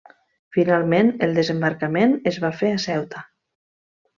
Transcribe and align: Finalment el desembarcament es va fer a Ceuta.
Finalment 0.55 1.11
el 1.27 1.37
desembarcament 1.39 2.15
es 2.33 2.41
va 2.47 2.51
fer 2.63 2.73
a 2.79 2.83
Ceuta. 2.89 3.23